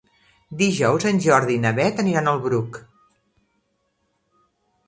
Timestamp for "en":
1.09-1.19